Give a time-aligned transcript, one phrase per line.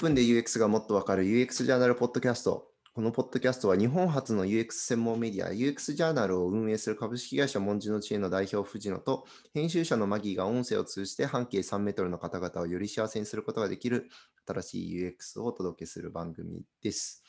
[0.00, 2.68] 分で UX がもっとわかる UX ジャーナルポッドキャスト。
[2.94, 14.08] このポッドキャストは日本初の UX 専門メディア UX ジャーナルを運営する株式会社文字の知恵の代表藤野と編集者のマギーが音声を通じて半径3メートルの方々をより幸せにすることができる
[14.48, 17.22] 新しい UX をお届けする番組です。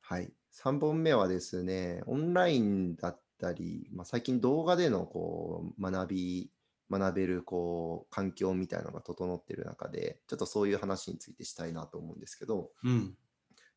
[0.00, 0.32] はい。
[0.52, 6.50] 3本目はですね、オンラインだったり、まあ、最近動画でのこう学び、
[6.90, 13.14] 学べるこう環境みたいなのが整っている中で、ちょっとそういう話についてしたいなと思うんですけど、うん。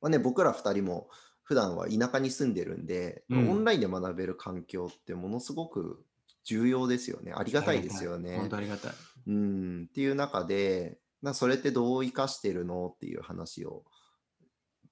[0.02, 1.10] まあね、僕ら2人も
[1.44, 6.04] 普段は田舎に住んでるんで、うんオンラインで学べる環境ってものすごく
[6.44, 7.34] 重要ですよね。
[7.36, 8.50] ありがたいですよね本。
[8.50, 8.92] 当ありがたい。
[9.28, 13.84] うん、っていう中で、なそれってどう生かしてるのっていう話を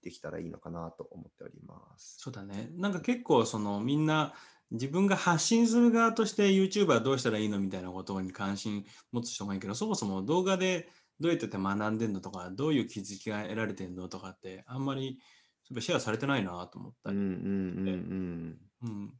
[0.05, 2.17] できたらいいのかなと思っております。
[2.19, 2.69] そうだね。
[2.75, 4.35] なんか結構そのみんな
[4.69, 10.89] 自分が発信する側として YouTuber どうしたらいいのみたいなことに関心持つ人がいいけど、そもそも動画で
[11.20, 15.20] どうやってて学んでんのとか、どういう気づきが得られてんのとかって、あんまり
[15.63, 17.17] シェアされてないなと思ったり。
[17.17, 19.13] うんうんうんうん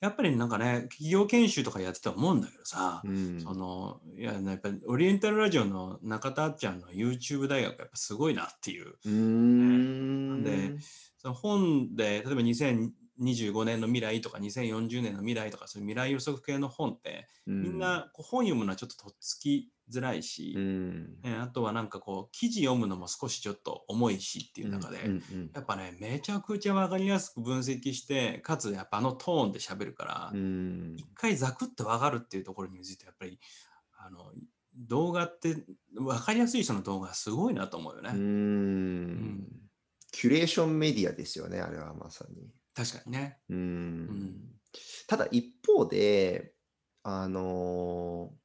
[0.00, 3.10] やっぱりなんかね、企業研修とかやってて思うんだけどさ、うん。
[3.10, 8.94] うんそのいややっぱりオリエンタルラジオの中田あっちゃんの YouTube 大学やっぱすごいなっていう。
[9.04, 10.42] うーん。
[10.42, 10.76] で
[11.16, 25.50] その本で例えば2025年の未来とか2040年の未来とかそういう未来予測系の本ってみんなこう本読むのはちょっととっつきづらいし、うん、えあとはなんかこう記事読むのも少しちょっと重いしっていう中で、うんうん。
[25.54, 30.94] やっぱねめちゃくちゃ分かりやすく分析してかつやっぱあのトーンで喋るから、うん。
[30.96, 33.38] 一回ザクッと分かるっていうところについてやっぱり
[33.98, 34.32] あの
[34.76, 35.56] 動画って
[35.94, 38.10] 分かりやすい人の動画すごいなと思うよね。
[38.10, 39.67] うーん
[40.12, 42.52] キュレーションメディアですよね、あれはまさに。
[42.74, 43.40] 確かにね。
[43.48, 44.60] うーんん
[45.06, 46.54] ただ一方で、
[47.02, 48.38] あのー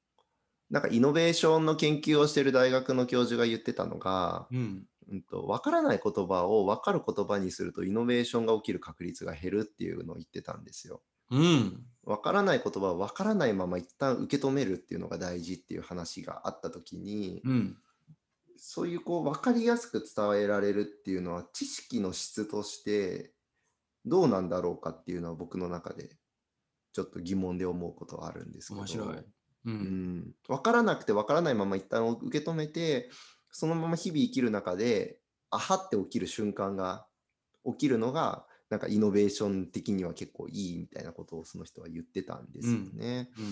[0.70, 4.88] なんかイノベーションの研究をしている大学の教授が言ってたのが、うん。
[5.10, 11.04] うんと、分からない言葉を分かる言葉にするとイノベーションが起きる確率が減るっていうのを言ってたんですよ。
[11.30, 11.86] うん。
[12.04, 17.83] 分からない言葉を分からないまま一旦受け止めるっていうのが大事っていう話があった時に、うん。
[18.66, 23.34] そういうこう分かりやすく伝えられるっていうのは知識の質として
[24.06, 26.16] どうなんだろうかっていうのは僕の中で
[26.94, 29.08] ちょっと疑問で思うことはあるんですけど面白い。
[29.10, 29.26] う。
[29.66, 33.10] うんん、分からなくて分からないまま一旦受け止めて
[33.52, 35.20] そのまま日々生きる中で
[35.50, 37.06] あはって起きる瞬間が
[37.66, 43.30] 起きるのがなんかイノベーション的には結構いいみたいなことをその人は言ってたんですよね。
[43.38, 43.46] うん。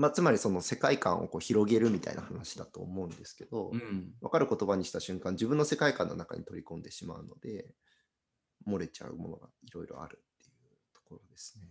[0.00, 4.14] まあ、つまりその世界観をこう広げるみたいな話だと思うんですけど、うん。
[4.22, 7.74] 分かる言葉にした瞬間自分の世界観の中に取り込んでしまうので
[8.66, 11.66] 漏れちゃうものがいろいろあるっていうところですね。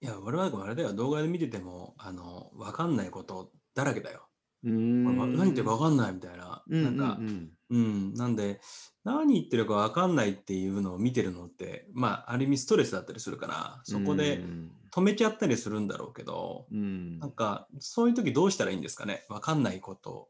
[0.00, 4.27] いや、我々はあれだよ、動画で見てても、あの、わかんないことだらけだよ。
[4.64, 6.62] うーんこれわ何言ってるかわかんないみたいな。
[6.68, 8.60] うんなんかう、んうん、なんで、
[9.04, 19.26] 何言ってるかわかんないっていうのを見てるのって、まあ、ある意味ストレスだったりするから、そこでうん止めちゃったりするんだろうけど、うんなんか、そういう時どうしたらいいんですかね？
[19.28, 20.28] わかんないことを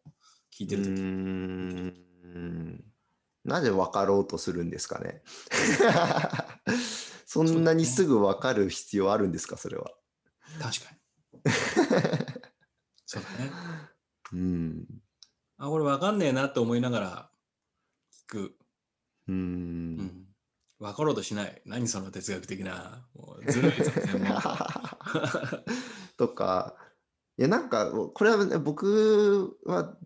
[0.52, 0.90] 聞いてるう時。
[0.90, 2.84] ーん
[3.44, 5.22] なぜ分かろうとするんですかね？
[7.24, 9.56] そんなにすぐ分かる必要あるんですか？
[9.56, 9.90] それは。
[10.60, 11.40] 確かに。
[13.06, 13.50] そうだね。
[14.32, 14.86] うん
[15.58, 17.30] あ、これわかんねえなって思いながら
[18.28, 18.56] 聞く。
[19.28, 20.26] ううんん。
[20.78, 21.60] わかろうとしない。
[21.66, 23.04] 何その哲学的な。
[23.14, 25.64] もうずるいぞ、専門家
[26.16, 26.76] とか、
[27.36, 29.96] いや、なんか、これは、ね、僕は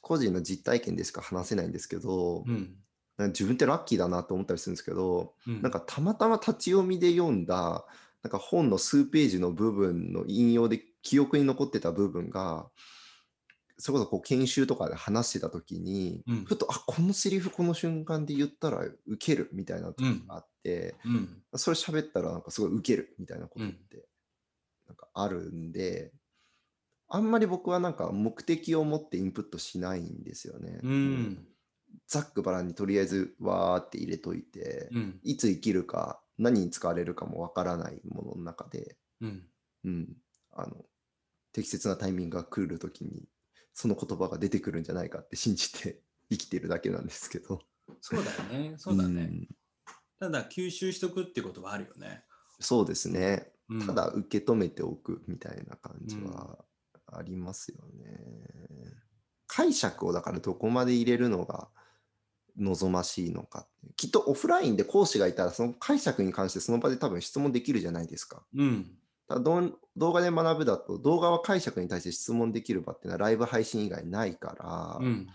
[0.00, 2.76] 個人の実体験でしか話せないんですけど、うん。
[3.28, 7.86] 自分ってラッキーだなと思ったりするんですけど、うんなんかたまたま立ち読みで読んだ、
[8.22, 12.66] なんか本の数ページの部分の引用で記憶に残ってた部分が、
[13.78, 21.42] それこそこう研修とかで話してた時に、うんふと、あ、このセリフこの瞬間で言ったらウケるみたいな時があって、うん。
[21.54, 24.06] それ喋ったらなんかすごいウケるみたいなことって
[24.86, 26.12] なんかあるんで、
[27.08, 30.78] あんまり僕はなんか目的を持ってインプットしないんですよね。
[30.82, 31.46] うん。
[32.06, 35.20] ざっくばらんにとりあえずわーって入れといて、うん。
[35.22, 39.42] いつ生きるか何に使われるかもわからないものの中で、うん。
[39.84, 40.08] うん、
[40.52, 40.76] あの
[41.52, 43.28] 適切なタイミングが来るときに
[43.74, 46.00] その言葉が出てくるんじゃないかって信じて
[46.30, 47.60] 生きてるだけなんですけど。
[48.00, 48.74] そうだよね。
[48.78, 49.24] そうだね。
[49.24, 49.48] ん
[50.18, 52.24] ただ、吸収しとくってことはあるよね。
[52.60, 53.52] そうですね。
[53.68, 56.64] うんただ受け止めておくみたいな感じは
[57.06, 58.94] ありますよね。
[59.46, 61.68] 解釈をだからどこまで入れるのが
[62.58, 68.44] 望ましいのかってきっとオフラインで講師がいたらその解釈に関してその場で多分質問できるじゃないですか。
[68.54, 68.98] うん。
[69.28, 75.26] ただどん動画で学ぶだと動画は解釈に対して質問できる場っていうのはライブ配信以外ないから、うん。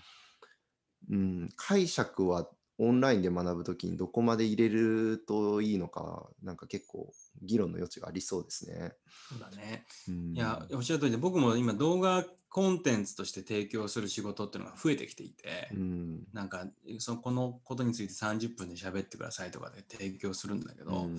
[1.09, 2.47] うん、解釈は
[2.77, 8.93] オンラインで学ぶときにどこまで入れるといいのか、なんか結構議論の余地がありそうですね。
[9.29, 9.85] そうだね。
[10.07, 16.67] うん、いや、おっしゃる通りで、僕も今動画コンテンツとして提供する仕事っていうのが増えてきていて、うん、なんか
[16.99, 21.17] そのこのことについて30分で喋ってくださいとかで提供するんだけど、うん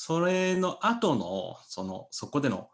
[0.00, 2.68] それの後のそのそこでの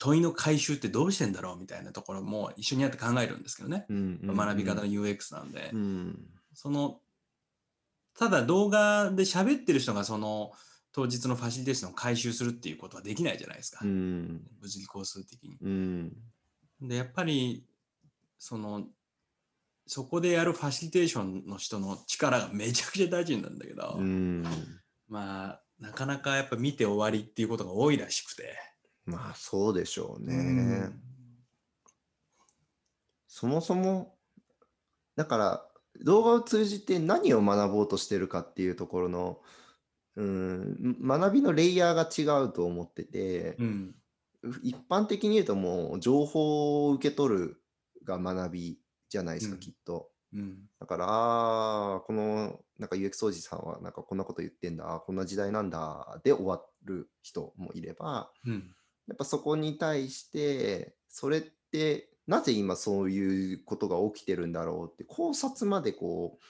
[0.00, 6.18] 問いの回収ってどうしてんだろうみたいなところも一緒にやって考えるんですけどね、うんうん学び方の UX なんで、うん。
[6.52, 6.98] その
[8.18, 10.50] ただ動画で喋ってる人がその
[10.90, 14.42] 当日のファシリテーションを回収するっていうことはできないじゃないですか、うん。
[14.60, 15.56] 物理工数的に。
[15.62, 16.12] うん。
[16.80, 17.64] でやっぱり
[18.36, 18.82] その
[19.86, 24.44] そこでやるファシリテーションの人の力がめちゃくちゃ大事なんだけど、うん。
[25.06, 28.56] まあなかなかやっぱ見て終わりっていうことが多いらしくて。
[29.04, 30.34] まあそうでしょうね。
[30.34, 31.00] うん
[33.26, 34.14] そもそも
[35.16, 35.66] だから
[36.04, 39.40] 動画を通じて何を学ぼうとしてるかっていうところの
[40.14, 43.94] うん学びのレイヤーが違うと思ってて、うん
[44.62, 47.62] 一般的に言うともう情報を受け取る
[48.04, 48.78] が学び
[49.08, 50.10] じゃないですか、うんきっと。
[50.34, 50.58] うん。
[50.80, 58.74] だから、あーこのなんか UX おじさんはなんかこんなこと言ってんだ、こんな時代なんだで終わる人もいれば、うん。
[59.06, 66.44] やっぱそこに対して、それってなぜ今そういうことが起きてるんだろうって考察までこう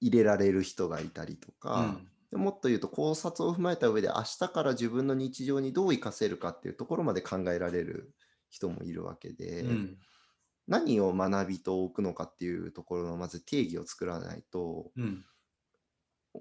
[0.00, 2.00] 入れられる人がいたりとか、
[2.30, 8.14] でもっと言うと考察を踏まえた上で明日から自分の日常にどう活かせるかっていうところまで考えられる
[8.48, 9.98] 人もいるわけで、うん
[10.68, 15.24] 何を学びと置くのかっていうところのまず定義を作らないとうん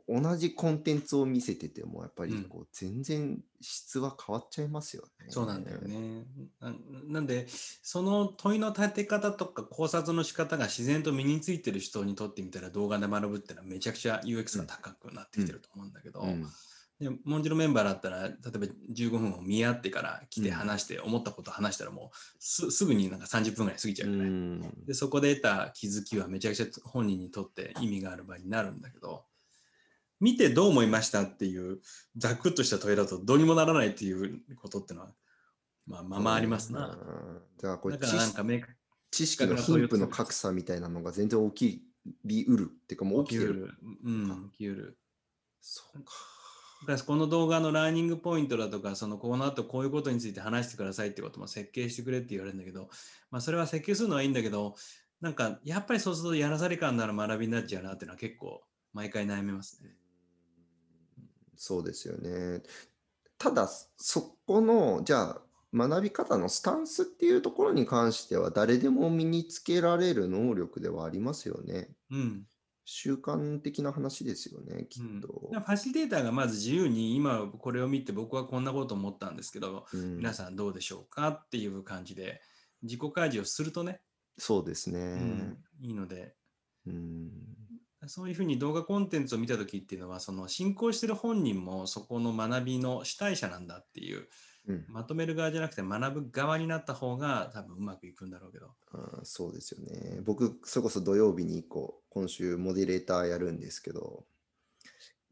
[0.08, 5.26] 同じコンテンツを見せててもやっぱりうんこう全然質は変わっちゃいますよね。
[5.30, 6.24] そうなんだよね。
[6.62, 6.74] な
[7.10, 7.46] なんで
[7.84, 16.48] その問いの立て方とか考察の仕方が自然と身についてる人にとってみたら動画で学ぶっていうのはめちゃくちゃ UX が高くなってきてると思うんだけど、うん
[17.02, 24.30] でモンジのメンバーだったら例えば15分を見合ってから来てうん話して思ったことを話したらもうすすぐになんか30分ぐらい過ぎちゃううよね。
[24.30, 29.26] んでそこで得た気づきはめちゃくちゃ本人にとって意味がある場合になるんだけど
[30.20, 31.80] 見てどう思いましたっていう
[32.18, 35.08] ざくっとした問いだとどうにもならないっていうことってのは
[35.88, 36.86] まあまあまあありますな。
[36.86, 38.60] うんだからこれだからなん知か明
[39.10, 41.84] 知識の貧富の格差みたいなのが全然起き
[42.24, 43.54] りうるっていうかもう起きてる。
[43.54, 43.74] る。
[44.04, 44.98] うん、起きうる。
[45.60, 46.12] そうか。
[46.82, 52.90] だからこの動画のラーニングポイントだとか、そのこの後こういうことについて話してくださいってことも設計してくれって言われるんだけど、
[53.30, 54.76] まあそれは設計するのはいいんだけど、
[55.20, 58.64] なんかやっぱりそうするとやらされ感のある学びになっちゃうなっていうのは結構
[58.94, 59.96] 毎回悩みますね。
[61.56, 62.64] そうですよね。
[63.38, 63.68] ただ、
[63.98, 65.42] そこの、じゃあ、
[65.74, 71.90] 学び方のスタンスっていうところに関しては、誰でも身につけられる能力ではありますよね。
[72.10, 72.48] うん。
[72.86, 75.50] 習慣的な話ですよね、きうん、っと。
[75.52, 80.18] ファシリテーターがまず自由に今これを見て僕はこんなこと思ったんですけど、うん。
[80.18, 82.42] 皆さんどうでしょうかっていう感じで
[82.84, 84.02] 自己開示をするとね、
[84.38, 85.00] そうですね。
[85.00, 85.58] うん。
[85.82, 86.36] いいので、
[86.86, 87.32] うん
[88.08, 94.28] そういうふうに動画コンテンツを見たときっていうのは、その進行してる本人もそこの学びの主体者なんだっていう、
[94.68, 98.68] うんまとめる側じゃなくて学ぶ側になった方が多分うまくいくんだろうけど。
[98.94, 100.22] あーそうですよね。
[100.24, 104.24] 僕、それこそ土曜日にこう今週モデレーターやるんですけど、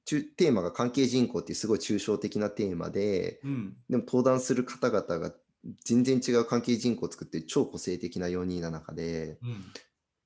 [0.05, 3.77] 中テーマが関係人口っていうすごい抽象的なテーマで、うん。
[3.87, 5.31] でも登壇する方々が
[5.85, 9.63] 全然違う関係人口を作って超個性的な4人の中で、うん。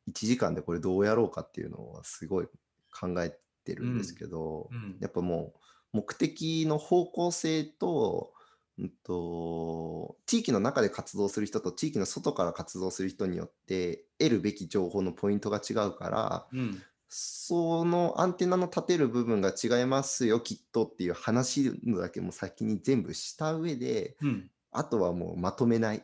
[0.08, 2.48] 1時間でこれどうやろうかっていうのはすごい
[2.92, 5.60] 考えてるんですけど、うんやっぱもう
[5.94, 8.34] 目的の方向性と、
[8.80, 16.84] うんと、地域の中で活動する人と地域の外から活動する人によって得るべき情報のポイントが違うから、うん。
[17.16, 24.50] そのアンテナの立てる部分が違いますよ、きっとっていう話のだけも先に全部した上で、うん。
[24.72, 26.04] あとはもうまとめない、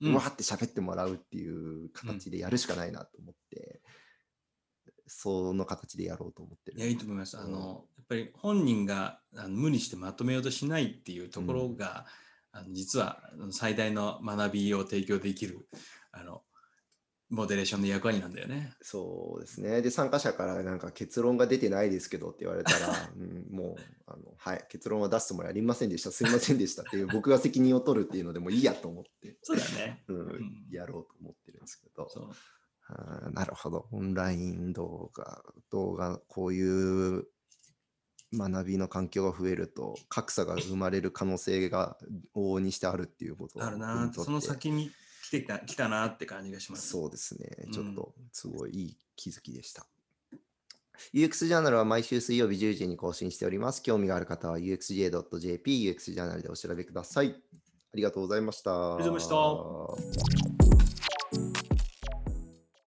[0.00, 3.80] うんわーって喋ってもらうっていう形でやるしかないなと思って、
[5.06, 6.78] その形でやろうと思ってる。
[6.78, 7.38] いや、いいと思います。
[7.38, 12.06] あの、やっぱり本人があの無理してまとめようとしないっていうところが、
[12.52, 13.20] あの実は
[13.50, 15.68] 最大の学びを提供できる、
[16.12, 16.42] あの、
[17.34, 18.72] モデレーションの役割なんだよね。
[18.80, 19.82] そうですね。
[19.82, 30.04] で、参加者からなんか結論が出てないですけどって言われたら、 うん、もうあの、はい、結論は出すつもりありませんでした、すいませんでしたっていう、僕が責任を取るっていうのでもいいやと思って、そうだね。
[30.08, 32.30] うんんやろうと思ってるんですけど、そう。
[32.86, 33.88] あーなるほど。
[33.92, 37.26] オンライン動画、動画、こういう
[38.32, 41.96] 学びの環境が増えると、格差が生まれる可能性が
[42.34, 44.92] 往々にしてあるっていうことあるなその先に来
[45.34, 46.88] てきた来たなって感じがします。
[46.88, 47.48] そうですね。
[47.72, 49.86] ちょっうんと、すごいいい気づきでした。
[51.12, 53.82] UX ジャーナルは毎週水曜日10時に更新しております。
[53.82, 57.34] 興味がある方は uxj.jp、UX ジャーナルでお調べください。
[57.94, 58.96] ありがとうございました。
[58.96, 60.63] ありがとうございました。